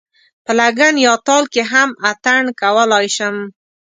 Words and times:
په 0.45 0.51
لګن 0.59 0.93
یا 1.05 1.13
تال 1.27 1.43
کې 1.53 1.63
هم 1.71 1.89
اتڼ 2.09 2.41
کولای 2.61 3.05
شم. 3.15 3.35